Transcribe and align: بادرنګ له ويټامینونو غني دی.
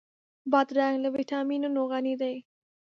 بادرنګ 0.51 0.95
له 1.03 1.09
ويټامینونو 1.13 1.79
غني 1.91 2.13
دی. 2.21 2.35